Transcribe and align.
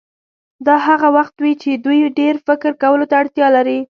دا 0.65 0.75
هغه 0.87 1.07
وخت 1.17 1.35
وي 1.43 1.53
چې 1.61 1.69
دوی 1.85 1.99
ډېر 2.19 2.35
فکر 2.47 2.71
کولو 2.81 3.05
ته 3.09 3.15
اړتیا 3.21 3.47
لري. 3.55 3.79